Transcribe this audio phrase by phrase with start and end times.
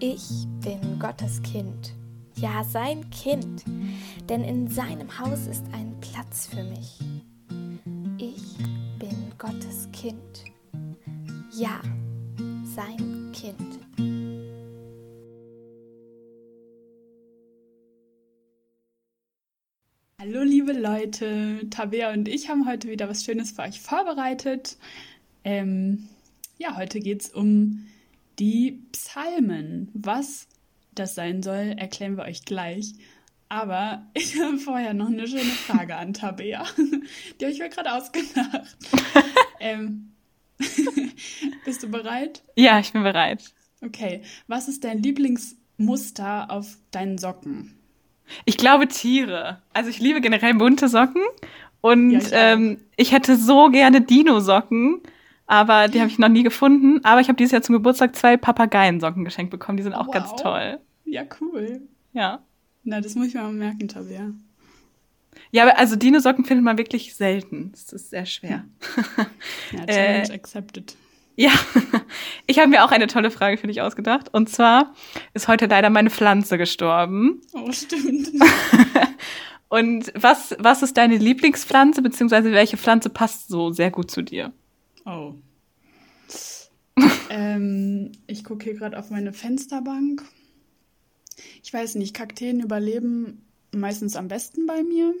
[0.00, 1.92] Ich bin Gottes Kind,
[2.36, 3.64] ja sein Kind,
[4.28, 7.00] denn in seinem Haus ist ein Platz für mich.
[8.16, 8.58] Ich
[9.00, 10.44] bin Gottes Kind,
[11.52, 11.80] ja
[12.76, 13.80] sein Kind.
[20.20, 24.76] Hallo liebe Leute, Tabea und ich haben heute wieder was Schönes für euch vorbereitet.
[25.42, 26.08] Ähm,
[26.56, 27.84] ja, heute geht es um
[28.38, 29.90] die Psalmen.
[29.94, 30.48] Was
[30.94, 32.94] das sein soll, erklären wir euch gleich.
[33.48, 36.64] Aber ich habe vorher noch eine schöne Frage an Tabea.
[37.40, 38.76] Die habe ich mir gerade ausgedacht.
[39.60, 40.12] ähm,
[41.64, 42.42] bist du bereit?
[42.56, 43.44] Ja, ich bin bereit.
[43.80, 44.22] Okay.
[44.48, 47.74] Was ist dein Lieblingsmuster auf deinen Socken?
[48.44, 49.62] Ich glaube Tiere.
[49.72, 51.22] Also ich liebe generell bunte Socken
[51.80, 55.00] und ja, ich, ähm, ich hätte so gerne Dino-Socken,
[55.48, 57.00] aber die habe ich noch nie gefunden.
[57.04, 59.78] Aber ich habe dieses Jahr zum Geburtstag zwei Papageiensocken geschenkt bekommen.
[59.78, 60.14] Die sind auch wow.
[60.14, 60.78] ganz toll.
[61.04, 61.80] Ja, cool.
[62.12, 62.44] Ja.
[62.84, 64.30] Na, das muss ich mir mal merken, Tabea.
[65.50, 67.72] Ja, also Dino-Socken findet man wirklich selten.
[67.72, 68.64] Das ist sehr schwer.
[69.72, 70.96] ja, Challenge äh, accepted.
[71.34, 71.52] Ja,
[72.46, 74.34] ich habe mir auch eine tolle Frage für dich ausgedacht.
[74.34, 74.92] Und zwar
[75.32, 77.40] ist heute leider meine Pflanze gestorben.
[77.54, 78.32] Oh, stimmt.
[79.68, 84.52] Und was, was ist deine Lieblingspflanze, beziehungsweise welche Pflanze passt so sehr gut zu dir?
[85.08, 85.34] Oh.
[87.30, 90.22] ähm, ich gucke hier gerade auf meine Fensterbank.
[91.62, 95.14] Ich weiß nicht, Kakteen überleben meistens am besten bei mir.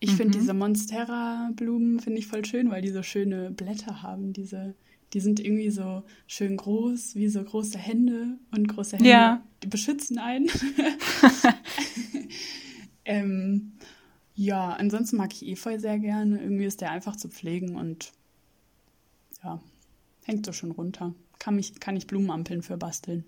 [0.00, 0.16] Ich mhm.
[0.16, 4.34] finde diese Monstera-Blumen finde ich voll schön, weil die so schöne Blätter haben.
[4.34, 4.74] Diese,
[5.14, 9.42] die sind irgendwie so schön groß, wie so große Hände und große Hände, ja.
[9.62, 10.50] die beschützen einen.
[13.06, 13.72] ähm,
[14.34, 16.42] ja, ansonsten mag ich Efeu sehr gerne.
[16.42, 18.12] Irgendwie ist der einfach zu pflegen und
[19.42, 19.60] ja,
[20.24, 21.14] hängt so schon runter.
[21.38, 23.24] Kann, mich, kann ich Blumenampeln für basteln.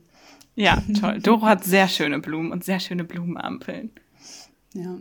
[0.55, 1.21] Ja, toll.
[1.21, 3.91] Doro hat sehr schöne Blumen und sehr schöne Blumenampeln.
[4.73, 4.99] Ja.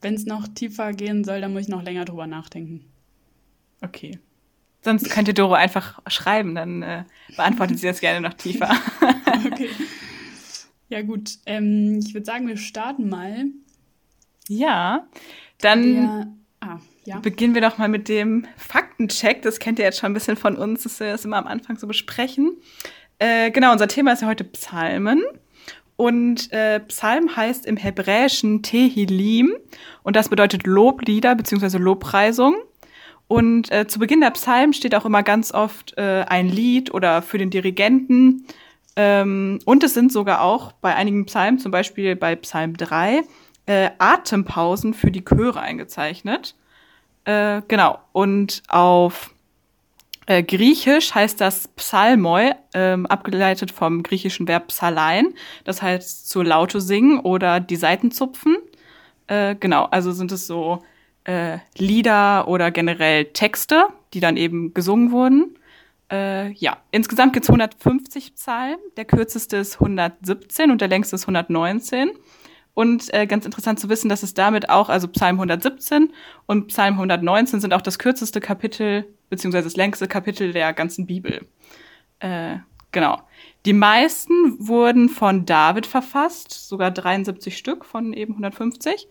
[0.00, 2.84] Wenn es noch tiefer gehen soll, dann muss ich noch länger drüber nachdenken.
[3.80, 4.18] Okay.
[4.82, 7.04] Sonst könnte Doro einfach schreiben, dann äh,
[7.36, 8.70] beantwortet sie das gerne noch tiefer.
[9.46, 9.70] okay.
[10.90, 11.38] Ja, gut.
[11.46, 13.46] Ähm, ich würde sagen, wir starten mal.
[14.48, 15.06] Ja,
[15.58, 17.18] dann Der, ah, ja.
[17.20, 18.46] beginnen wir doch mal mit dem
[18.94, 19.42] Faktencheck.
[19.42, 21.76] Das kennt ihr jetzt schon ein bisschen von uns, dass wir das immer am Anfang
[21.76, 22.56] so besprechen.
[23.18, 25.22] Äh, genau, unser Thema ist ja heute Psalmen.
[25.96, 29.54] Und äh, Psalm heißt im Hebräischen Tehilim
[30.02, 31.78] und das bedeutet Loblieder bzw.
[31.78, 32.56] Lobpreisung.
[33.28, 37.22] Und äh, zu Beginn der Psalm steht auch immer ganz oft äh, ein Lied oder
[37.22, 38.46] für den Dirigenten.
[38.96, 43.22] Ähm, und es sind sogar auch bei einigen Psalmen, zum Beispiel bei Psalm 3,
[43.66, 46.54] äh, Atempausen für die Chöre eingezeichnet.
[47.24, 47.98] Äh, genau.
[48.12, 49.34] Und auf
[50.26, 55.34] äh, Griechisch heißt das Psalmoi, ähm, abgeleitet vom griechischen Verb psalein,
[55.64, 58.56] das heißt zur Laute singen oder die Saiten zupfen.
[59.26, 60.82] Äh, genau, also sind es so
[61.24, 65.58] äh, Lieder oder generell Texte, die dann eben gesungen wurden.
[66.10, 68.78] Äh, ja, insgesamt gibt es 150 Psalmen.
[68.96, 72.10] Der kürzeste ist 117 und der längste ist 119.
[72.74, 76.12] Und äh, ganz interessant zu wissen, dass es damit auch, also Psalm 117
[76.46, 81.46] und Psalm 119 sind auch das kürzeste Kapitel beziehungsweise das längste Kapitel der ganzen Bibel.
[82.20, 82.56] Äh,
[82.92, 83.20] genau.
[83.66, 89.08] Die meisten wurden von David verfasst, sogar 73 Stück von eben 150.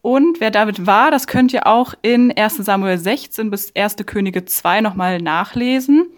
[0.00, 3.96] Und wer David war, das könnt ihr auch in 1 Samuel 16 bis 1.
[4.04, 6.08] Könige 2 nochmal nachlesen.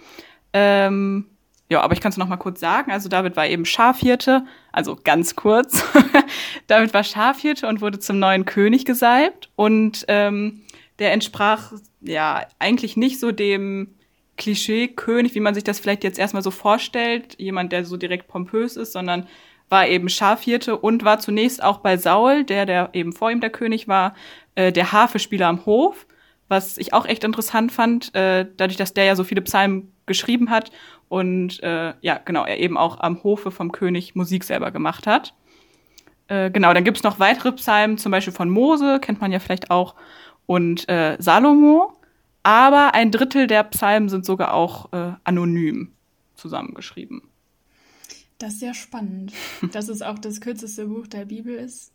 [0.55, 1.27] Ähm,
[1.71, 2.93] ja, aber ich kann es noch mal kurz sagen.
[2.93, 5.83] Also David war eben Schafhirte, also ganz kurz.
[6.67, 9.49] David war Schafhirte und wurde zum neuen König gesalbt.
[9.57, 10.63] Und ähm,
[10.99, 13.95] der entsprach ja eigentlich nicht so dem
[14.37, 18.77] Klischee-König, wie man sich das vielleicht jetzt erstmal so vorstellt, jemand, der so direkt pompös
[18.77, 19.27] ist, sondern
[19.69, 23.51] war eben Schafhirte und war zunächst auch bei Saul, der, der eben vor ihm der
[23.51, 24.15] König war,
[24.55, 26.07] äh, der Harfespieler am Hof,
[26.49, 30.51] was ich auch echt interessant fand, äh, dadurch, dass der ja so viele Psalmen geschrieben
[30.51, 30.71] hat
[31.09, 35.35] und äh, ja, genau, er eben auch am Hofe vom König Musik selber gemacht hat.
[36.29, 39.71] Äh, genau, dann gibt's noch weitere Psalmen, zum Beispiel von Mose, kennt man ja vielleicht
[39.71, 39.95] auch,
[40.47, 41.93] und äh, Salomo.
[42.43, 45.93] Aber ein Drittel der Psalmen sind sogar auch äh, anonym
[46.35, 47.23] zusammengeschrieben.
[48.39, 49.33] Das ist sehr spannend.
[49.73, 51.93] Dass es auch das kürzeste Buch der Bibel ist,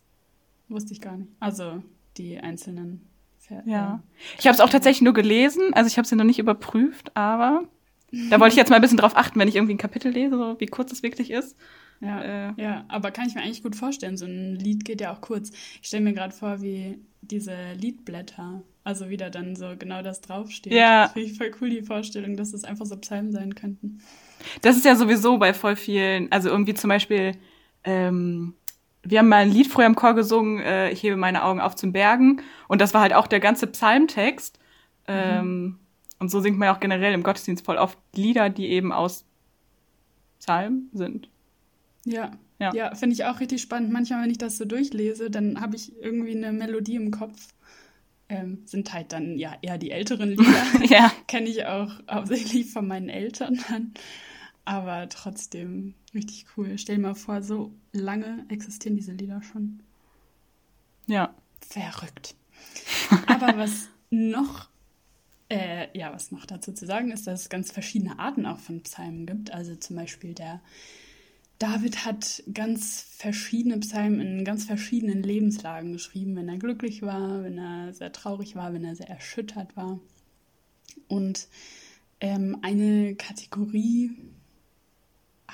[0.68, 1.30] wusste ich gar nicht.
[1.38, 1.82] Also
[2.16, 3.06] die einzelnen.
[3.50, 4.02] Ver ja.
[4.38, 7.16] Ich habe es auch tatsächlich nur gelesen, also ich habe es ja noch nicht überprüft,
[7.16, 7.64] aber
[8.12, 10.36] da wollte ich jetzt mal ein bisschen drauf achten, wenn ich irgendwie ein Kapitel lese,
[10.36, 11.56] so wie kurz es wirklich ist.
[12.00, 14.16] Ja, äh, ja, aber kann ich mir eigentlich gut vorstellen.
[14.16, 15.50] So ein Lied geht ja auch kurz.
[15.82, 20.72] Ich stelle mir gerade vor, wie diese Liedblätter, also wieder dann so genau das draufsteht.
[20.72, 21.04] Ja.
[21.04, 24.00] Das finde ich voll cool, die Vorstellung, dass es einfach so Psalmen sein könnten.
[24.62, 27.32] Das ist ja sowieso bei voll vielen, also irgendwie zum Beispiel,
[27.84, 28.54] ähm,
[29.02, 31.74] wir haben mal ein Lied früher im Chor gesungen, äh, ich hebe meine Augen auf
[31.74, 32.42] zum Bergen.
[32.68, 34.58] Und das war halt auch der ganze Psalmtext.
[35.08, 35.14] Mhm.
[35.14, 35.78] Ähm,
[36.18, 39.24] und so singt man ja auch generell im Gottesdienst voll oft Lieder, die eben aus
[40.38, 41.28] Psalmen sind.
[42.04, 43.90] Ja, ja, ja finde ich auch richtig spannend.
[43.90, 47.48] Manchmal, wenn ich das so durchlese, dann habe ich irgendwie eine Melodie im Kopf.
[48.28, 50.64] Ähm, sind halt dann ja eher die älteren Lieder.
[50.84, 51.10] ja.
[51.26, 53.94] Kenne ich auch hauptsächlich von meinen Eltern dann.
[54.64, 56.76] Aber trotzdem richtig cool.
[56.78, 59.80] Stell dir mal vor, so lange existieren diese Lieder schon.
[61.06, 61.34] Ja.
[61.60, 62.34] Verrückt.
[63.26, 64.68] Aber was noch,
[65.48, 68.82] äh, ja, was noch dazu zu sagen ist, dass es ganz verschiedene Arten auch von
[68.82, 69.52] Psalmen gibt.
[69.52, 70.60] Also zum Beispiel der
[71.60, 77.58] David hat ganz verschiedene Psalmen in ganz verschiedenen Lebenslagen geschrieben, wenn er glücklich war, wenn
[77.58, 80.00] er sehr traurig war, wenn er sehr erschüttert war.
[81.06, 81.48] Und
[82.20, 84.12] ähm, eine Kategorie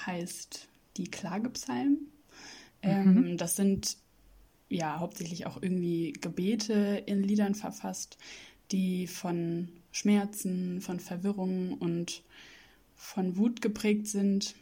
[0.04, 2.10] heißt die Klagepsalmen.
[2.82, 3.36] Ähm, mhm.
[3.36, 3.96] Das sind
[4.68, 8.18] ja hauptsächlich auch irgendwie Gebete in Liedern verfasst,
[8.72, 12.22] die von Schmerzen, von Verwirrung und
[12.94, 14.54] von Wut geprägt sind.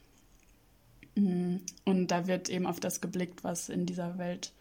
[1.15, 4.53] Mm, und da wird eben auf das geblickt, was in dieser Welt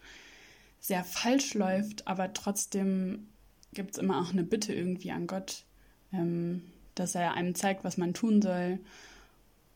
[0.80, 3.26] sehr falsch läuft, aber trotzdem
[3.72, 5.64] gibt es immer auch eine Bitte irgendwie an Gott,
[6.12, 6.62] ähm,
[6.94, 8.78] dass er einem zeigt, was man tun soll.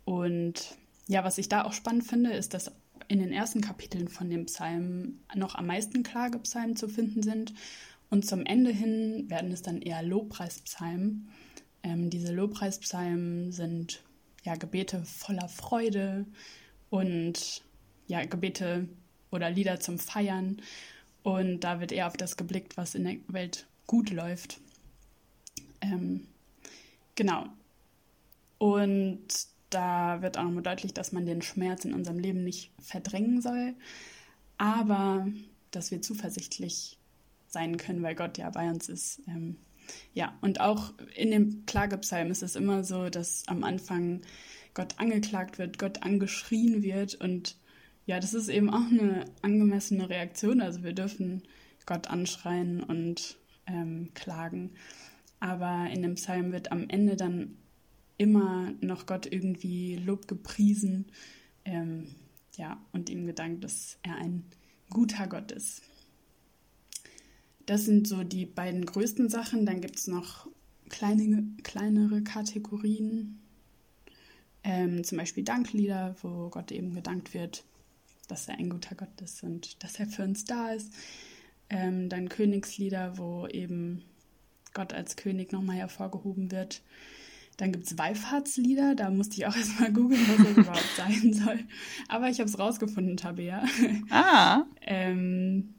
[0.04, 0.76] Und
[1.08, 2.70] ja, was ich da auch spannend finde, ist, dass
[3.08, 7.54] in den ersten Kapiteln von dem Psalm noch am meisten Klagepsalmen zu finden sind.
[8.10, 11.28] Und zum Ende hin werden es dann eher Lobpreispsalmen.
[11.82, 14.02] Ähm, diese Lobpreispsalmen sind
[14.44, 16.26] ja Gebete voller Freude
[16.90, 17.62] und
[18.06, 18.88] ja Gebete
[19.30, 20.60] oder Lieder zum Feiern.
[21.22, 24.60] Und da wird eher auf das geblickt, was in der Welt gut läuft.
[25.80, 26.26] Ähm,
[27.14, 27.46] genau.
[28.58, 29.28] Und
[29.70, 33.74] da wird auch nochmal deutlich, dass man den Schmerz in unserem Leben nicht verdrängen soll,
[34.56, 35.26] aber
[35.70, 36.98] dass wir zuversichtlich
[37.46, 39.20] sein können, weil Gott ja bei uns ist.
[39.26, 39.56] Ähm,
[40.12, 44.20] ja, und auch in dem Klagepsalm ist es immer so, dass am Anfang
[44.74, 47.56] Gott angeklagt wird, Gott angeschrien wird und
[48.08, 50.62] ja, das ist eben auch eine angemessene Reaktion.
[50.62, 51.42] Also wir dürfen
[51.84, 53.36] Gott anschreien und
[53.66, 54.70] ähm, klagen.
[55.40, 57.58] Aber in dem Psalm wird am Ende dann
[58.18, 61.06] immer noch Gott irgendwie Lob gepriesen.
[61.64, 62.08] Ähm,
[62.56, 64.44] ja, und ihm gedankt, dass er ein
[64.90, 65.82] guter Gott ist.
[67.66, 69.64] Das sind so die beiden größten Sachen.
[69.64, 70.48] Dann gibt es noch
[70.88, 73.38] kleine, kleinere Kategorien.
[74.64, 77.64] Ähm, zum Beispiel Danklieder, wo Gott eben gedankt wird,
[78.26, 80.92] dass er ein guter Gott ist und dass er für uns da ist.
[81.70, 84.02] Ähm, dann Königslieder, wo eben
[84.74, 86.82] Gott als König nochmal hervorgehoben wird.
[87.58, 91.58] Dann gibt es Wallfahrtslieder, da musste ich auch erstmal googeln, was das überhaupt sein soll.
[92.08, 93.62] Aber ich habe es rausgefunden, Tabea.
[94.10, 94.64] Ah.
[94.80, 95.74] ähm,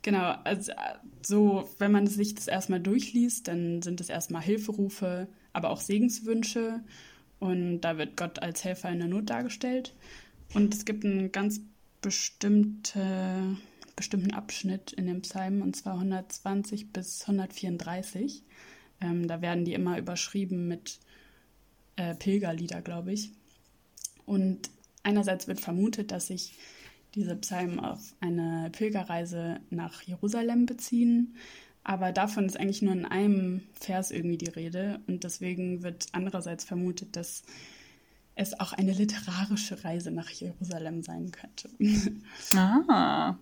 [0.00, 0.72] genau, also
[1.20, 6.80] so, wenn man sich das erstmal durchliest, dann sind es erstmal Hilferufe, aber auch Segenswünsche.
[7.40, 9.94] Und da wird Gott als Helfer in der Not dargestellt.
[10.54, 11.60] Und es gibt einen ganz
[12.00, 13.56] bestimmte,
[13.96, 18.44] bestimmten Abschnitt in dem Psalm, und zwar 120 bis 134.
[19.02, 20.98] Ähm, da werden die immer überschrieben mit
[21.96, 23.32] äh, Pilgerlieder, glaube ich.
[24.24, 24.70] Und
[25.02, 26.54] einerseits wird vermutet, dass sich
[27.14, 31.34] diese Psalmen auf eine Pilgerreise nach Jerusalem beziehen,
[31.84, 36.64] aber davon ist eigentlich nur in einem Vers irgendwie die Rede und deswegen wird andererseits
[36.64, 37.42] vermutet, dass
[38.34, 41.68] es auch eine literarische Reise nach Jerusalem sein könnte.
[42.54, 43.36] Ah.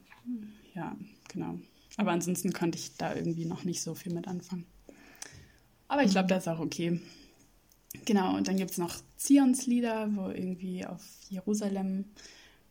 [0.74, 0.96] Ja,
[1.28, 1.58] genau.
[1.96, 4.64] Aber ansonsten konnte ich da irgendwie noch nicht so viel mit anfangen.
[5.90, 7.00] Aber ich glaube, das ist auch okay.
[8.04, 12.04] Genau, und dann gibt es noch Zionslieder, wo irgendwie auf Jerusalem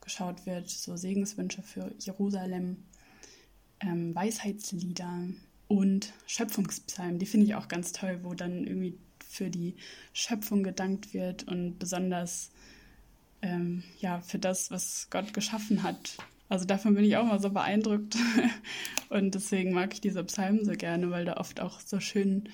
[0.00, 2.84] geschaut wird, so Segenswünsche für Jerusalem,
[3.80, 5.28] ähm, Weisheitslieder
[5.68, 7.18] und Schöpfungspsalmen.
[7.18, 9.76] Die finde ich auch ganz toll, wo dann irgendwie für die
[10.14, 12.50] Schöpfung gedankt wird und besonders
[13.42, 16.16] ähm, ja für das, was Gott geschaffen hat.
[16.48, 18.16] Also davon bin ich auch mal so beeindruckt
[19.10, 22.48] und deswegen mag ich diese Psalmen so gerne, weil da oft auch so schön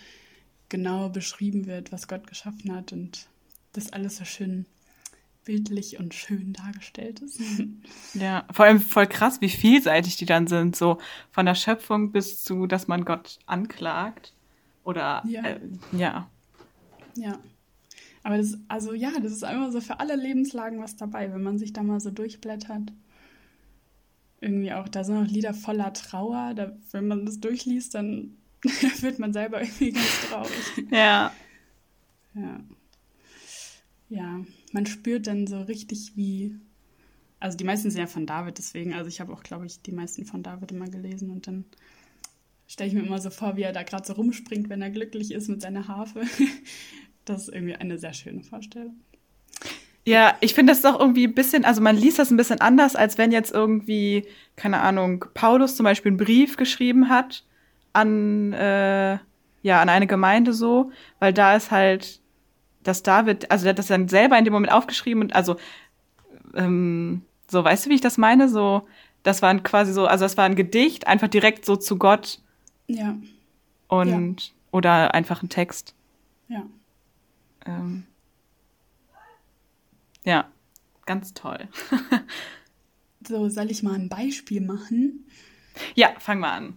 [0.68, 3.28] genau beschrieben wird, was Gott geschaffen hat und
[3.72, 4.66] das alles so schön
[5.44, 7.40] bildlich und schön dargestellt ist.
[8.14, 10.98] Ja, vor allem voll krass, wie vielseitig die dann sind, so
[11.30, 14.32] von der Schöpfung bis zu, dass man Gott anklagt
[14.84, 15.42] oder ja.
[15.44, 15.60] Äh,
[15.92, 16.30] ja.
[17.14, 17.38] ja.
[18.22, 21.58] Aber das, also ja, das ist einfach so für alle Lebenslagen was dabei, wenn man
[21.58, 22.92] sich da mal so durchblättert.
[24.40, 26.54] Irgendwie auch, da sind auch Lieder voller Trauer.
[26.54, 28.36] Da, wenn man das durchliest, dann
[29.00, 30.90] wird man selber irgendwie ganz traurig.
[30.90, 31.32] Ja.
[32.34, 32.60] Ja.
[34.08, 34.40] Ja,
[34.72, 36.54] man spürt dann so richtig wie.
[37.40, 39.92] Also die meisten sind ja von David, deswegen, also ich habe auch, glaube ich, die
[39.92, 41.64] meisten von David immer gelesen und dann
[42.66, 45.32] stelle ich mir immer so vor, wie er da gerade so rumspringt, wenn er glücklich
[45.32, 46.22] ist mit seiner Harfe.
[47.24, 49.00] Das ist irgendwie eine sehr schöne Vorstellung.
[50.04, 52.94] Ja, ich finde das doch irgendwie ein bisschen, also man liest das ein bisschen anders,
[52.94, 57.42] als wenn jetzt irgendwie, keine Ahnung, Paulus zum Beispiel einen Brief geschrieben hat
[57.96, 59.18] an, äh,
[59.62, 62.20] ja, an eine Gemeinde so, weil da ist halt,
[62.82, 65.56] dass David, also der hat das dann selber in dem Moment aufgeschrieben und also,
[66.54, 68.48] ähm, so, weißt du, wie ich das meine?
[68.48, 68.86] So,
[69.22, 72.40] das war quasi so, also das war ein Gedicht, einfach direkt so zu Gott.
[72.86, 73.16] Ja.
[73.88, 74.52] Und, ja.
[74.72, 75.94] oder einfach ein Text.
[76.48, 76.64] Ja.
[77.64, 78.04] Ähm,
[80.24, 80.48] ja,
[81.06, 81.68] ganz toll.
[83.26, 85.26] so, soll ich mal ein Beispiel machen?
[85.94, 86.76] Ja, fang mal an.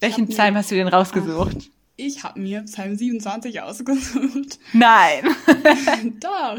[0.00, 1.56] Welchen Psalm hast du denn rausgesucht?
[1.58, 4.58] Ach, ich habe mir Psalm 27 ausgesucht.
[4.74, 5.24] Nein.
[6.20, 6.58] Doch.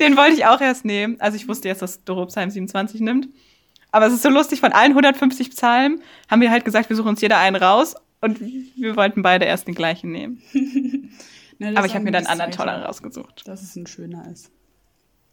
[0.00, 1.20] Den wollte ich auch erst nehmen.
[1.20, 3.28] Also ich wusste jetzt, dass Doro Psalm 27 nimmt.
[3.92, 7.10] Aber es ist so lustig, von allen 150 Psalmen haben wir halt gesagt, wir suchen
[7.10, 10.42] uns jeder einen raus und wir wollten beide erst den gleichen nehmen.
[11.58, 13.46] Na, Aber ich habe mir dann einen anderen toller rausgesucht.
[13.46, 14.50] Dass es ein schöner ist.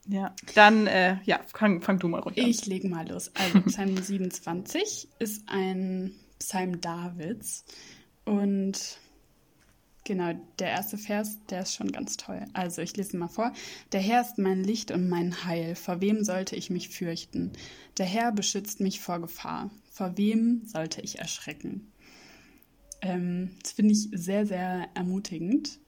[0.08, 2.48] Ja, dann, äh, ja, fang, fang du mal ruhig an.
[2.48, 3.32] Ich lege mal los.
[3.36, 7.64] Also, Psalm 27 ist ein Psalm Davids.
[8.26, 9.00] Und
[10.04, 12.46] genau, der erste Vers, der ist schon ganz toll.
[12.54, 13.54] Also, ich lese mal vor.
[13.92, 15.76] Der Herr ist mein Licht und mein Heil.
[15.76, 17.52] Vor wem sollte ich mich fürchten?
[17.98, 19.72] Der Herr beschützt mich vor Gefahr.
[19.92, 21.92] Vor wem sollte ich erschrecken?
[23.02, 25.80] Ähm, das finde ich sehr, sehr ermutigend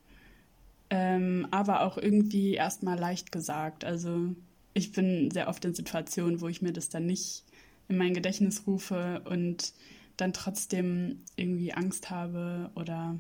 [0.96, 3.84] ähm, aber auch irgendwie erstmal leicht gesagt.
[3.84, 4.36] Also
[4.76, 7.46] ich bin sehr oft in Situationen, wo ich mir das dann nicht
[7.88, 9.74] in mein Gedächtnis rufe und
[10.18, 13.20] dann trotzdem irgendwie Angst habe oder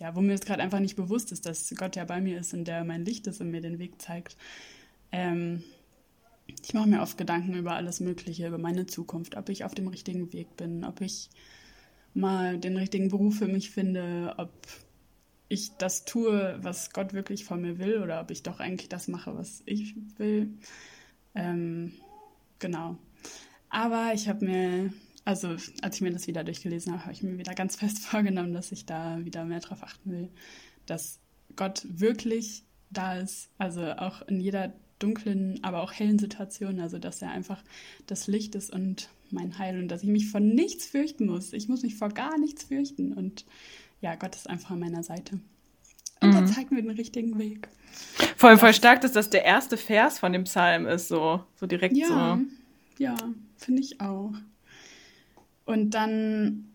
[0.00, 2.52] ja, wo mir es gerade einfach nicht bewusst ist, dass Gott ja bei mir ist
[2.52, 4.36] und der mein Licht ist und mir den Weg zeigt.
[5.12, 5.62] Ähm,
[6.62, 9.88] ich mache mir oft Gedanken über alles Mögliche, über meine Zukunft, ob ich auf dem
[9.88, 11.30] richtigen Weg bin, ob ich
[12.12, 14.50] mal den richtigen Beruf für mich finde, ob
[15.48, 19.08] ich das tue, was Gott wirklich von mir will oder ob ich doch eigentlich das
[19.08, 20.50] mache, was ich will.
[21.34, 21.92] Ähm,
[22.58, 22.96] genau.
[23.68, 24.92] Aber ich habe mir,
[25.24, 28.52] also als ich mir das wieder durchgelesen habe, habe ich mir wieder ganz fest vorgenommen,
[28.52, 30.28] dass ich da wieder mehr drauf achten will,
[30.86, 31.20] dass
[31.56, 37.20] Gott wirklich da ist, also auch in jeder dunklen, aber auch hellen Situation, also dass
[37.20, 37.62] er einfach
[38.06, 41.52] das Licht ist und mein Heil und dass ich mich vor nichts fürchten muss.
[41.52, 43.44] Ich muss mich vor gar nichts fürchten und
[44.00, 45.40] ja, Gott ist einfach an meiner Seite.
[46.20, 46.36] Und mhm.
[46.36, 47.68] er zeigt mir den richtigen Weg.
[48.36, 51.66] Vor allem voll stark, dass das der erste Vers von dem Psalm ist, so, so
[51.66, 52.06] direkt ja,
[52.38, 53.02] so.
[53.02, 53.16] Ja,
[53.56, 54.32] finde ich auch.
[55.64, 56.74] Und dann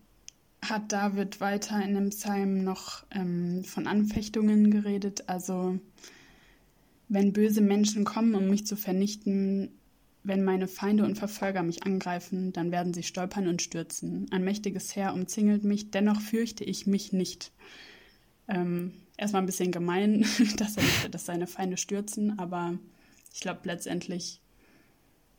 [0.62, 5.28] hat David weiter in dem Psalm noch ähm, von Anfechtungen geredet.
[5.28, 5.78] Also,
[7.08, 9.70] wenn böse Menschen kommen, um mich zu vernichten,
[10.22, 14.26] wenn meine Feinde und Verfolger mich angreifen, dann werden sie stolpern und stürzen.
[14.30, 17.52] Ein mächtiges Heer umzingelt mich, dennoch fürchte ich mich nicht.
[18.46, 22.78] Ähm, erstmal ein bisschen gemein, dass er dass seine Feinde stürzen, aber
[23.32, 24.40] ich glaube letztendlich,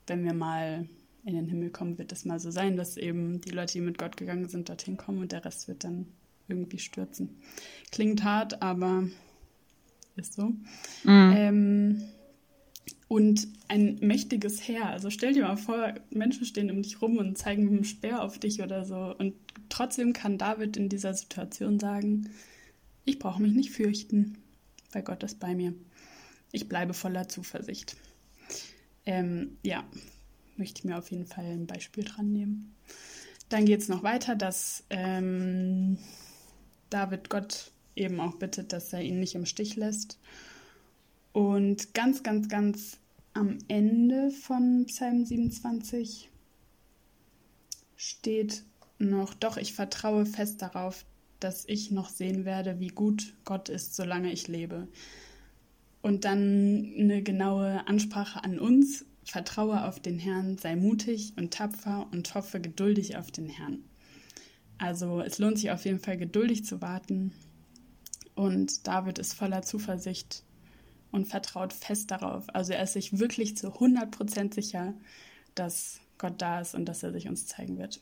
[0.08, 0.88] wenn wir mal
[1.24, 3.98] in den Himmel kommen, wird es mal so sein, dass eben die Leute, die mit
[3.98, 6.08] Gott gegangen sind, dorthin kommen und der Rest wird dann
[6.48, 7.42] irgendwie stürzen.
[7.92, 9.08] Klingt hart, aber
[10.16, 10.54] ist so.
[11.04, 11.34] Mhm.
[11.36, 12.04] Ähm,
[13.08, 14.88] und ein mächtiges Heer.
[14.88, 18.24] Also stell dir mal vor, Menschen stehen um dich rum und zeigen mit dem Speer
[18.24, 19.14] auf dich oder so.
[19.18, 19.36] Und
[19.70, 22.30] trotzdem kann David in dieser Situation sagen,
[23.04, 24.38] ich brauche mich nicht fürchten,
[24.92, 25.74] weil Gott ist bei mir.
[26.52, 27.98] Ich bleibe voller Zuversicht.
[29.06, 29.84] Ähm, ja,
[30.58, 32.76] möchte ich mir auf jeden Fall ein Beispiel dran nehmen.
[33.50, 35.98] Dann geht es noch weiter, dass ähm,
[36.90, 40.20] David Gott eben auch bittet, dass er ihn nicht im Stich lässt
[41.34, 42.98] und ganz, ganz, ganz
[43.34, 46.30] am Ende von Psalm 27
[47.96, 48.64] steht
[49.00, 51.06] noch, doch ich vertraue fest darauf,
[51.40, 54.88] dass ich noch sehen werde, wie gut Gott ist, solange ich lebe.
[56.02, 59.06] Und dann eine genaue Ansprache an uns.
[59.24, 63.84] Vertraue auf den Herrn, sei mutig und tapfer und hoffe geduldig auf den Herrn.
[64.78, 67.34] Also es lohnt sich auf jeden Fall geduldig zu warten.
[68.34, 70.44] Und David ist voller Zuversicht
[71.12, 72.46] und vertraut fest darauf.
[72.54, 74.94] Also er ist sich wirklich zu 100% sicher,
[75.54, 78.02] dass Gott da ist und dass er sich uns zeigen wird.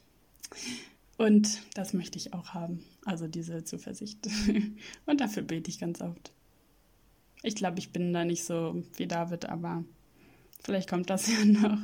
[1.18, 4.26] Und das möchte ich auch haben, also diese Zuversicht.
[5.06, 6.32] Und dafür bete ich ganz oft.
[7.44, 9.84] Ich glaube, ich bin da nicht so wie David, aber
[10.64, 11.78] vielleicht kommt das ja noch.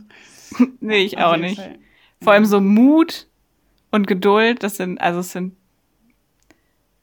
[0.79, 1.55] nee, ich auch nicht.
[1.55, 1.79] Fall.
[2.22, 3.27] Vor allem so Mut
[3.91, 5.55] und Geduld, das sind, also es sind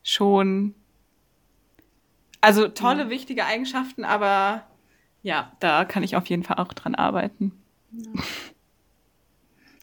[0.02, 0.74] schon,
[2.40, 3.10] also tolle, ja.
[3.10, 4.66] wichtige Eigenschaften, aber
[5.22, 7.52] ja, da kann ich auf jeden Fall auch dran arbeiten.
[7.92, 8.12] Ja,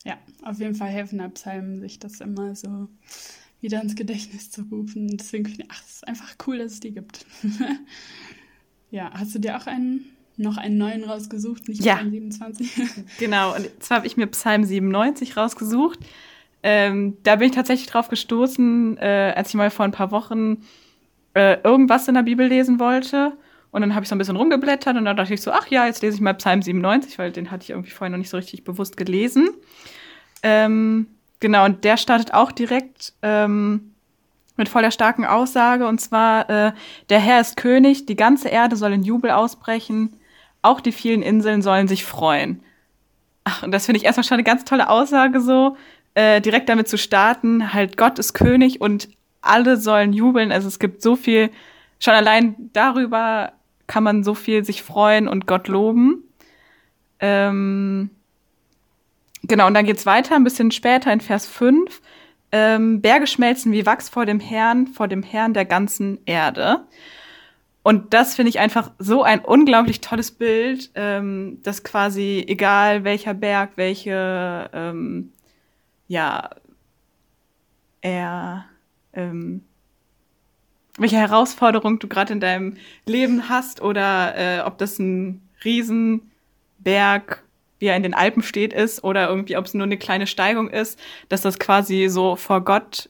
[0.03, 2.89] ja auf jeden Fall helfen der Psalmen, sich das immer so
[3.61, 5.17] wieder ins Gedächtnis zu rufen.
[5.17, 7.25] Deswegen finde ich, ach, es ist einfach cool, dass es die gibt.
[8.91, 10.05] ja, hast du dir auch einen,
[10.39, 11.95] noch einen neuen rausgesucht, nicht ja.
[11.95, 12.71] Psalm 27?
[13.19, 15.99] genau, und zwar habe ich mir Psalm 97 rausgesucht.
[16.61, 20.63] Ähm, da bin ich tatsächlich drauf gestoßen, äh, als ich mal vor ein paar Wochen
[21.33, 23.33] äh, irgendwas in der Bibel lesen wollte.
[23.71, 25.85] Und dann habe ich so ein bisschen rumgeblättert und dann dachte ich so, ach ja,
[25.85, 28.37] jetzt lese ich mal Psalm 97, weil den hatte ich irgendwie vorher noch nicht so
[28.37, 29.49] richtig bewusst gelesen.
[30.41, 31.07] Ähm,
[31.39, 33.93] genau, und der startet auch direkt ähm,
[34.59, 35.87] mit voller starken Aussage.
[35.87, 36.71] Und zwar, äh,
[37.09, 40.13] der Herr ist König, die ganze Erde soll in Jubel ausbrechen,
[40.61, 42.63] auch die vielen Inseln sollen sich freuen.
[43.43, 45.77] Ach, und das finde ich erstmal schon eine ganz tolle Aussage so,
[46.13, 49.09] äh, direkt damit zu starten, halt Gott ist König und
[49.41, 50.51] alle sollen jubeln.
[50.51, 51.49] Also es gibt so viel,
[51.99, 53.53] schon allein darüber
[53.87, 56.23] kann man so viel sich freuen und Gott loben.
[57.19, 58.09] Ähm,
[59.43, 62.01] genau, und dann geht's weiter, ein bisschen später in Vers 5.
[62.51, 66.85] Ähm, Berge schmelzen wie Wachs vor dem Herrn, vor dem Herrn der ganzen Erde.
[67.81, 73.33] Und das finde ich einfach so ein unglaublich tolles Bild, ähm, dass quasi egal welcher
[73.33, 75.31] Berg, welche, ähm,
[76.07, 76.49] ja,
[78.01, 78.65] er,
[79.13, 79.63] ähm,
[80.97, 87.43] welche Herausforderung du gerade in deinem Leben hast oder äh, ob das ein Riesenberg,
[87.79, 90.69] wie er in den Alpen steht, ist oder irgendwie, ob es nur eine kleine Steigung
[90.69, 93.09] ist, dass das quasi so vor Gott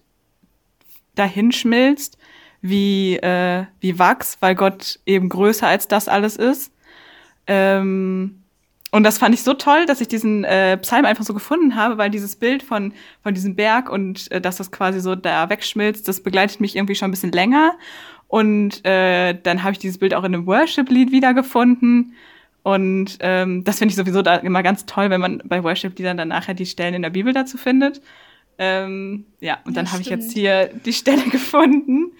[1.16, 2.20] dahin schmilzt
[2.62, 6.72] wie, äh, wie Wachs, weil Gott eben größer als das alles ist.
[7.48, 8.44] Ähm,
[8.92, 11.98] und das fand ich so toll, dass ich diesen äh, Psalm einfach so gefunden habe,
[11.98, 16.08] weil dieses Bild von, von diesem Berg und äh, dass das quasi so da wegschmilzt,
[16.08, 17.74] das begleitet mich irgendwie schon ein bisschen länger.
[18.28, 22.14] Und äh, dann habe ich dieses Bild auch in einem Worship-Lied wiedergefunden.
[22.64, 26.28] Und ähm, das finde ich sowieso da immer ganz toll, wenn man bei Worship-Liedern dann
[26.28, 28.02] nachher die Stellen in der Bibel dazu findet.
[28.58, 32.12] Ähm, ja, und ja, dann habe ich jetzt hier die Stelle gefunden.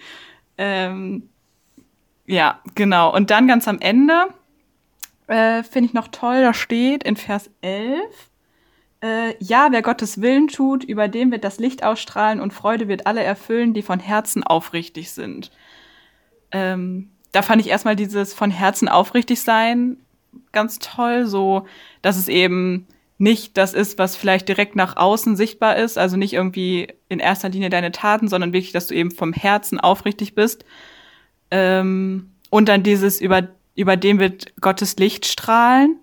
[0.62, 1.30] Ähm,
[2.26, 3.14] ja, genau.
[3.14, 4.26] Und dann ganz am Ende
[5.26, 8.02] äh, finde ich noch toll, da steht in Vers 11,
[9.02, 13.06] äh, ja, wer Gottes Willen tut, über dem wird das Licht ausstrahlen und Freude wird
[13.06, 15.50] alle erfüllen, die von Herzen aufrichtig sind.
[16.50, 19.96] Ähm, da fand ich erstmal dieses von Herzen aufrichtig sein
[20.52, 21.66] ganz toll, so
[22.02, 22.86] dass es eben
[23.20, 27.50] nicht das ist, was vielleicht direkt nach außen sichtbar ist, also nicht irgendwie in erster
[27.50, 30.64] Linie deine Taten, sondern wirklich, dass du eben vom Herzen aufrichtig bist.
[31.50, 35.98] Ähm, und dann dieses über über dem wird Gottes Licht strahlen.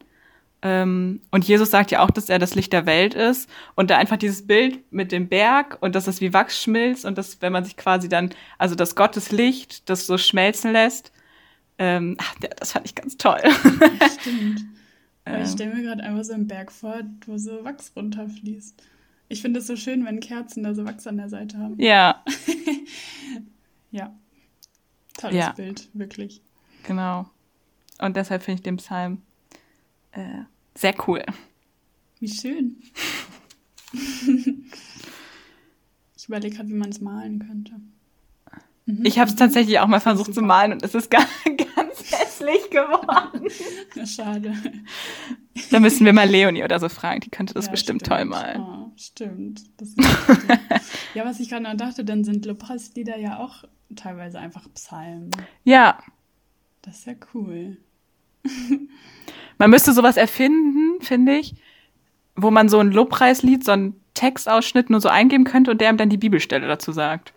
[0.61, 3.49] Ähm, und Jesus sagt ja auch, dass er das Licht der Welt ist.
[3.75, 7.17] Und da einfach dieses Bild mit dem Berg und dass es wie Wachs schmilzt und
[7.17, 11.11] dass, wenn man sich quasi dann, also das Gottes Licht, das so schmelzen lässt,
[11.77, 13.41] ähm, ach, das fand ich ganz toll.
[14.21, 14.61] Stimmt.
[15.33, 18.81] Aber ich stelle mir gerade einfach so einen Berg vor, wo so Wachs runterfließt.
[19.29, 21.79] Ich finde es so schön, wenn Kerzen da so Wachs an der Seite haben.
[21.79, 22.23] Ja.
[23.91, 24.15] ja.
[25.17, 25.51] Tolles ja.
[25.51, 26.41] Bild, wirklich.
[26.83, 27.29] Genau.
[27.99, 29.21] Und deshalb finde ich den Psalm
[30.11, 30.43] äh,
[30.75, 31.23] sehr cool.
[32.19, 32.77] Wie schön.
[36.15, 37.73] ich überlege gerade, wie man es malen könnte.
[38.85, 39.05] Mhm.
[39.05, 41.76] Ich habe es tatsächlich auch mal versucht zu malen und es ist ganz, ganz
[42.39, 43.49] hässlich geworden.
[44.05, 44.53] Schade.
[45.71, 48.17] Da müssen wir mal Leonie oder so fragen, die könnte das ja, bestimmt stimmt.
[48.17, 48.61] toll malen.
[48.61, 49.61] Oh, stimmt.
[51.13, 53.63] ja, was ich gerade noch dachte, dann sind Lobpreislieder ja auch
[53.95, 55.31] teilweise einfach Psalmen.
[55.63, 55.99] Ja.
[56.81, 57.77] Das ist ja cool.
[59.57, 61.55] Man müsste sowas erfinden, finde ich,
[62.35, 65.97] wo man so ein Lobpreislied, so einen Textausschnitt nur so eingeben könnte und der ihm
[65.97, 67.33] dann die Bibelstelle dazu sagt.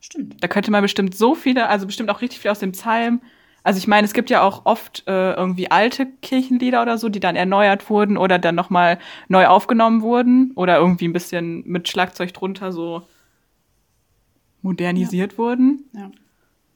[0.00, 0.42] Stimmt.
[0.42, 3.20] Da könnte man bestimmt so viele, also bestimmt auch richtig viel aus dem Psalm.
[3.62, 7.20] Also ich meine, es gibt ja auch oft äh, irgendwie alte Kirchenlieder oder so, die
[7.20, 12.32] dann erneuert wurden oder dann nochmal neu aufgenommen wurden oder irgendwie ein bisschen mit Schlagzeug
[12.32, 13.02] drunter so
[14.62, 15.38] modernisiert ja.
[15.38, 15.84] wurden.
[15.92, 16.10] Ja.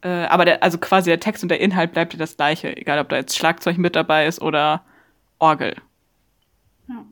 [0.03, 2.99] Äh, aber der, also quasi der Text und der Inhalt bleibt ja das gleiche, egal
[2.99, 4.85] ob da jetzt Schlagzeug mit dabei ist oder
[5.39, 5.77] Orgel.
[6.89, 7.05] Ja,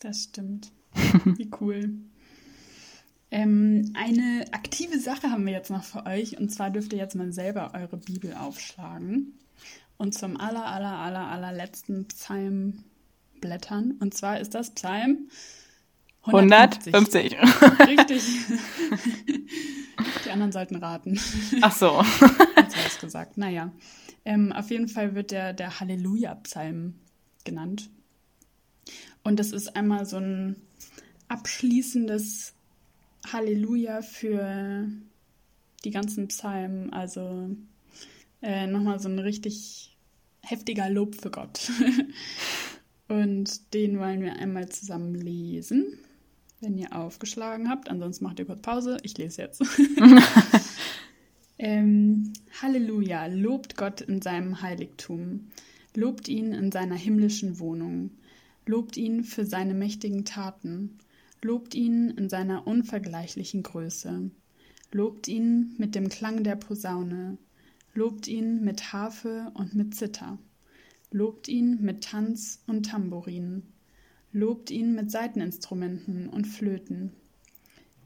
[0.00, 0.72] das stimmt.
[1.24, 1.90] Wie cool.
[3.34, 7.16] Ähm, eine aktive Sache haben wir jetzt noch für euch und zwar dürft ihr jetzt
[7.16, 9.36] mal selber eure Bibel aufschlagen
[9.96, 12.84] und zum aller, aller, aller, allerletzten Psalm
[13.40, 13.96] blättern.
[13.98, 15.28] Und zwar ist das Psalm
[16.22, 16.94] 150.
[16.94, 17.36] 150.
[17.88, 18.22] Richtig.
[20.24, 21.18] Die anderen sollten raten.
[21.60, 22.04] Ach so.
[22.56, 23.36] Jetzt habe ich gesagt.
[23.36, 23.72] Naja.
[24.24, 26.94] Ähm, auf jeden Fall wird der, der Halleluja-Psalm
[27.42, 27.90] genannt.
[29.24, 30.54] Und das ist einmal so ein
[31.26, 32.53] abschließendes
[33.32, 34.88] Halleluja für
[35.84, 36.92] die ganzen Psalmen.
[36.92, 37.50] Also
[38.42, 39.96] äh, nochmal so ein richtig
[40.42, 41.70] heftiger Lob für Gott.
[43.08, 45.98] Und den wollen wir einmal zusammen lesen,
[46.60, 47.88] wenn ihr aufgeschlagen habt.
[47.90, 48.96] Ansonsten macht ihr kurz Pause.
[49.02, 49.62] Ich lese jetzt.
[51.58, 52.32] ähm,
[52.62, 55.48] Halleluja, lobt Gott in seinem Heiligtum.
[55.94, 58.10] Lobt ihn in seiner himmlischen Wohnung.
[58.66, 60.98] Lobt ihn für seine mächtigen Taten.
[61.44, 64.30] Lobt ihn in seiner unvergleichlichen Größe.
[64.90, 67.38] Lobt ihn mit dem Klang der Posaune.
[67.92, 70.38] Lobt ihn mit Harfe und mit Zither
[71.14, 73.62] lobt ihn mit Tanz und Tambourin,
[74.32, 77.12] lobt ihn mit Saiteninstrumenten und Flöten,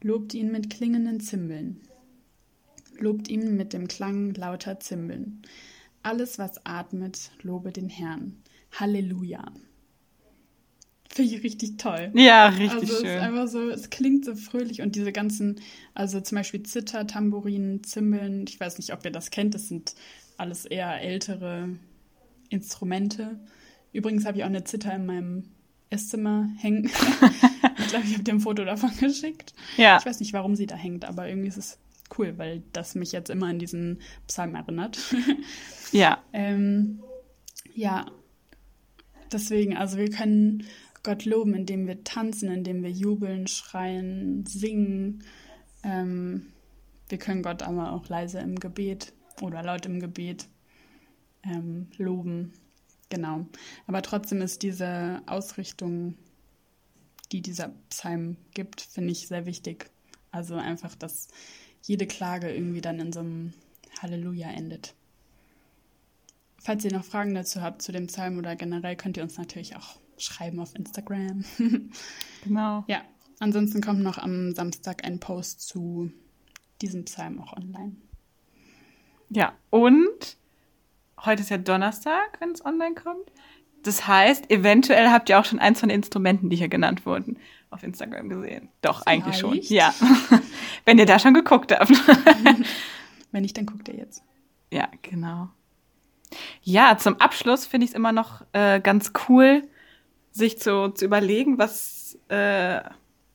[0.03, 1.81] lobt ihn mit klingenden Zimbeln,
[2.99, 5.41] lobt ihn mit dem Klang lauter Zimbeln.
[6.03, 8.37] Alles, was atmet, lobe den Herrn.
[8.79, 9.51] Halleluja.
[11.11, 12.11] Finde ich richtig toll.
[12.13, 13.05] Ja, richtig also schön.
[13.05, 15.59] Es ist einfach so, es klingt so fröhlich und diese ganzen,
[15.95, 19.95] also zum Beispiel Zither, Tambourin, Zimbeln, ich weiß nicht, ob ihr das kennt, das sind
[20.37, 21.69] alles eher ältere
[22.49, 23.39] Instrumente.
[23.91, 25.43] Übrigens habe ich auch eine Zither in meinem
[25.89, 26.85] Esszimmer hängen.
[27.79, 29.53] ich glaube, ich habe dir ein Foto davon geschickt.
[29.77, 29.97] Ja.
[29.97, 31.79] Ich weiß nicht, warum sie da hängt, aber irgendwie ist es
[32.17, 34.99] cool, weil das mich jetzt immer an diesen Psalm erinnert.
[35.91, 36.23] ja.
[36.33, 37.01] Ähm,
[37.73, 38.05] ja.
[39.31, 40.63] Deswegen, also wir können
[41.03, 45.23] Gott loben, indem wir tanzen, indem wir jubeln, schreien, singen.
[45.83, 46.47] Ähm,
[47.07, 50.47] wir können Gott aber auch leise im Gebet oder laut im Gebet
[51.43, 52.53] ähm, loben.
[53.09, 53.47] Genau.
[53.87, 56.15] Aber trotzdem ist diese Ausrichtung,
[57.31, 59.89] die dieser Psalm gibt, finde ich sehr wichtig.
[60.31, 61.27] Also einfach, dass
[61.83, 63.53] jede Klage irgendwie dann in so einem
[64.01, 64.93] Halleluja endet.
[66.57, 69.75] Falls ihr noch Fragen dazu habt zu dem Psalm oder generell, könnt ihr uns natürlich
[69.75, 71.43] auch schreiben auf Instagram.
[72.43, 72.83] genau.
[72.87, 73.01] Ja,
[73.39, 76.11] ansonsten kommt noch am Samstag ein Post zu
[76.81, 77.95] diesem Psalm auch online.
[79.29, 80.37] Ja, und
[81.25, 83.31] heute ist ja Donnerstag, wenn es online kommt.
[83.83, 87.37] Das heißt, eventuell habt ihr auch schon eins von den Instrumenten, die hier genannt wurden,
[87.69, 88.69] auf Instagram gesehen.
[88.81, 89.07] Doch, Vielleicht.
[89.07, 89.57] eigentlich schon.
[89.61, 89.93] Ja.
[90.85, 91.89] wenn ihr da schon geguckt habt.
[93.31, 94.23] wenn nicht, dann guckt ihr jetzt.
[94.71, 95.49] Ja, genau.
[96.61, 99.63] Ja, zum Abschluss finde ich es immer noch äh, ganz cool,
[100.31, 102.81] sich zu, zu überlegen, was äh,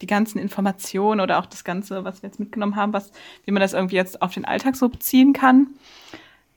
[0.00, 3.12] die ganzen Informationen oder auch das Ganze, was wir jetzt mitgenommen haben, was,
[3.44, 5.68] wie man das irgendwie jetzt auf den Alltag so beziehen kann.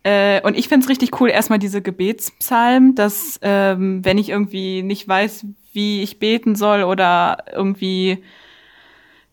[0.03, 4.83] Äh, und ich finde es richtig cool, erstmal diese Gebetspsalmen, dass ähm, wenn ich irgendwie
[4.83, 8.23] nicht weiß, wie ich beten soll oder irgendwie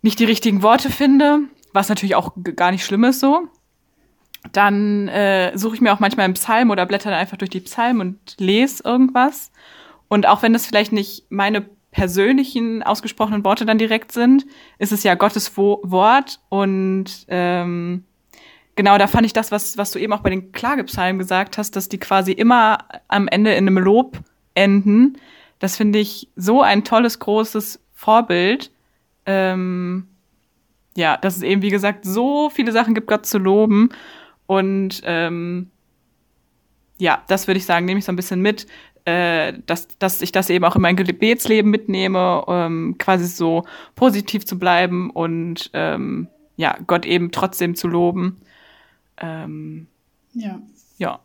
[0.02, 1.40] nicht die richtigen Worte finde,
[1.72, 3.48] was natürlich auch gar nicht schlimm ist so,
[4.52, 7.60] dann äh, suche ich mir auch manchmal einen Psalm oder blätter dann einfach durch die
[7.60, 9.50] Psalmen und lese irgendwas.
[10.14, 14.46] Und auch wenn das vielleicht nicht meine persönlichen ausgesprochenen Worte dann direkt sind,
[14.78, 18.04] ist es ja Gottes Wo Wort und ähm,
[18.76, 21.74] genau, da fand ich das, was, was du eben auch bei den Klagepsalmen gesagt hast,
[21.74, 24.20] dass die quasi immer am Ende in einem Lob
[24.54, 25.18] enden.
[25.58, 28.70] Das finde ich so ein tolles, großes Vorbild.
[29.26, 30.06] Ähm,
[30.96, 33.88] ja, dass es eben, wie gesagt, so viele Sachen gibt, Gott zu loben.
[34.46, 35.72] Und ähm,
[36.98, 38.68] ja, das würde ich sagen, nehme ich so ein bisschen mit,
[39.04, 43.64] äh, dass, dass ich das eben auch in mein Gebetsleben mitnehme, ähm, quasi so
[43.94, 48.40] positiv zu bleiben und ähm, ja, Gott eben trotzdem zu loben.
[49.18, 49.88] Ähm,
[50.32, 50.60] ja.
[50.98, 51.20] Ja.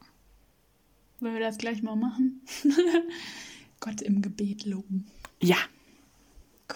[1.20, 2.42] Wollen wir das gleich mal machen?
[3.80, 5.08] Gott im Gebet loben.
[5.42, 5.58] Ja.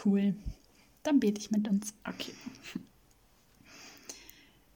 [0.06, 0.36] Cool.
[1.04, 1.94] Dann bete ich mit uns.
[2.08, 2.34] Okay.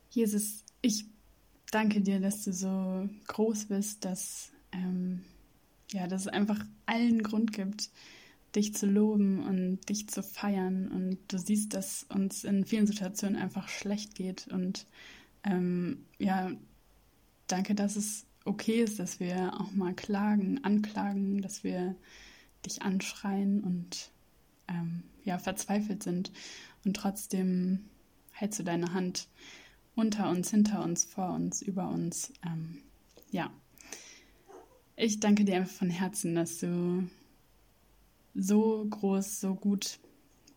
[0.10, 1.06] Jesus, ich
[1.72, 5.22] danke dir, dass du so groß bist, dass, ähm,
[5.91, 7.89] ja, dass es einfach allen Grund gibt,
[8.56, 10.88] dich zu loben und dich zu feiern.
[10.88, 14.86] Und du siehst, dass uns in vielen Situationen einfach schlecht geht und
[15.43, 16.52] ähm, ja,
[17.47, 21.95] danke, dass es okay ist, dass wir auch mal klagen, anklagen, dass wir
[22.65, 24.12] dich anschreien und
[24.67, 26.32] ähm, ja, verzweifelt sind.
[26.84, 27.86] Und trotzdem
[28.32, 29.28] hältst du deine Hand
[29.95, 32.32] unter uns, hinter uns, vor uns, über uns.
[32.45, 32.82] Ähm,
[33.32, 33.52] ja.
[34.99, 37.07] Ich danke dir einfach von Herzen, dass du
[38.33, 39.99] so groß, so gut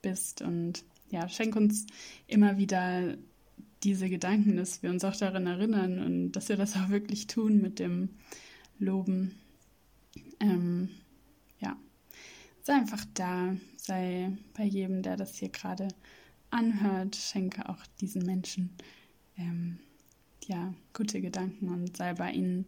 [0.01, 0.41] bist.
[0.41, 1.85] Und ja, schenk uns
[2.27, 3.19] immer wieder
[3.83, 7.61] diese Gedanken, dass wir uns auch daran erinnern und dass wir das auch wirklich tun
[7.61, 8.09] mit dem
[8.79, 9.35] Loben.
[10.41, 10.89] Ähm,
[11.59, 11.77] ja,
[12.63, 15.89] sei einfach da, sei bei jedem, der das hier gerade
[16.49, 18.71] anhört, schenke auch diesen Menschen
[19.37, 19.81] ähm,
[20.47, 22.65] ja, gute Gedanken und sei bei ihnen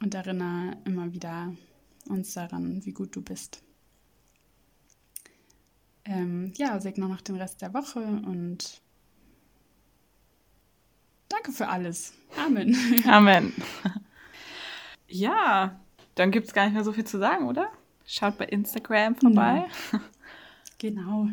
[0.00, 1.54] und erinnere immer wieder
[2.08, 3.62] uns daran, wie gut du bist.
[6.04, 8.80] Ähm, ja, segne noch den Rest der Woche und
[11.28, 12.14] danke für alles.
[12.36, 12.76] Amen.
[13.06, 13.52] Amen.
[15.12, 15.80] Ja,
[16.14, 17.68] dann gibt es gar nicht mehr so viel zu sagen, oder?
[18.06, 19.66] Schaut bei Instagram vorbei.
[20.78, 21.28] Genau.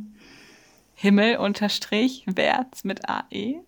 [0.93, 3.63] Himmel unterstrich Wert mit AE.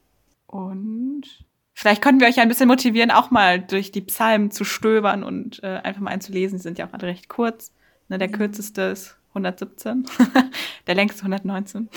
[0.46, 1.46] Und
[1.80, 5.64] vielleicht konnten wir euch ein bisschen motivieren, auch mal durch die Psalmen zu stöbern und
[5.64, 6.58] äh, einfach mal einzulesen.
[6.58, 7.72] Die sind ja auch alle recht kurz.
[8.10, 8.36] Ne, der ja.
[8.36, 10.06] kürzeste ist 117,
[10.88, 11.90] der längste 119.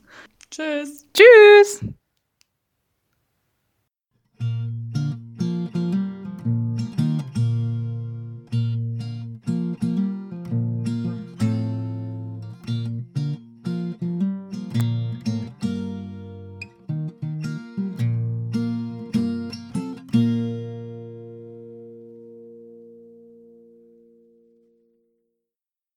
[0.50, 1.06] Tschüss.
[1.14, 1.84] Tschüss.